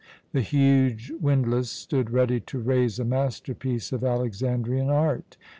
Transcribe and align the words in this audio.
The 0.31 0.41
huge 0.41 1.11
windlass 1.21 1.69
stood 1.69 2.09
ready 2.09 2.39
to 2.39 2.57
raise 2.57 2.97
a 2.97 3.05
masterpiece 3.05 3.91
of 3.91 4.03
Alexandrian 4.03 4.89
art. 4.89 5.37